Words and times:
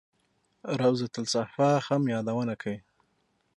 روضته 0.79 1.19
الصفا 1.23 1.71
هم 1.87 2.01
یادونه 2.13 2.53
کوي. 2.61 2.79